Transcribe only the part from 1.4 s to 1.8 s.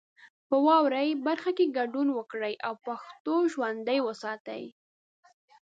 کې